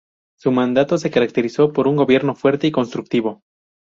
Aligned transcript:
Su 0.35 0.51
mandato 0.51 0.97
se 0.97 1.11
caracterizó 1.11 1.73
por 1.73 1.87
un 1.87 1.95
gobierno 1.95 2.33
fuerte 2.33 2.65
y 2.65 2.71
constructivo. 2.71 3.43